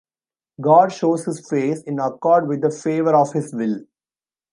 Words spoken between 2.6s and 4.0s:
the favour of his will.